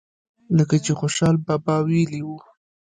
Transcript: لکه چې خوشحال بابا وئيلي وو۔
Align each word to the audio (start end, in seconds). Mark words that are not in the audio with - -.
لکه 0.57 0.75
چې 0.83 0.91
خوشحال 0.99 1.35
بابا 1.45 1.75
وئيلي 1.85 2.21
وو۔ 2.23 2.37